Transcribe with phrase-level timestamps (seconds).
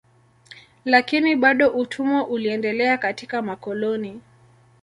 [0.85, 4.21] Lakini bado utumwa uliendelea katika makoloni.